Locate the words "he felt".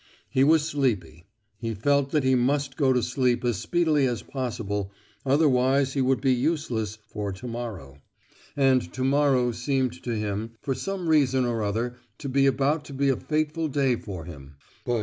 1.59-2.09